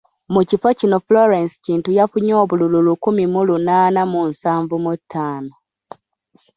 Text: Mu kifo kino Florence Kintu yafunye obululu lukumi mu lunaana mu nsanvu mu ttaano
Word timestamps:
Mu 0.33 0.41
kifo 0.49 0.67
kino 0.79 0.97
Florence 1.07 1.55
Kintu 1.65 1.89
yafunye 1.97 2.33
obululu 2.43 2.77
lukumi 2.87 3.23
mu 3.33 3.41
lunaana 3.47 4.01
mu 4.11 4.21
nsanvu 4.29 4.75
mu 4.83 4.91
ttaano 4.99 5.53